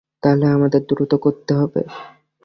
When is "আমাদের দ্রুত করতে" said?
0.47-1.51